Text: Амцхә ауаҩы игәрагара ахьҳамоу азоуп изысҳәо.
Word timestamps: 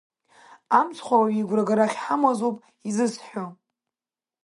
Амцхә 0.79 1.11
ауаҩы 1.15 1.39
игәрагара 1.41 1.83
ахьҳамоу 1.87 2.31
азоуп 2.31 2.57
изысҳәо. 2.89 3.45